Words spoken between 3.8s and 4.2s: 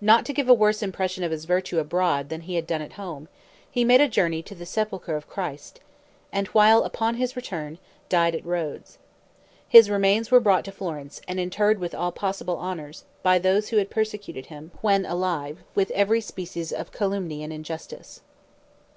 made a